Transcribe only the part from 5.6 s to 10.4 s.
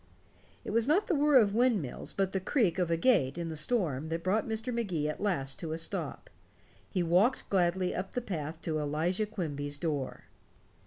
a stop. He walked gladly up the path to Elijah Quimby's door.